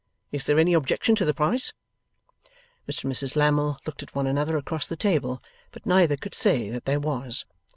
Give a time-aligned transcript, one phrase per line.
[0.31, 1.73] Is there any objection to the price?'
[2.89, 5.39] Mr and Mrs Lammle looked at one another across the table,
[5.71, 7.45] but neither could say that there was.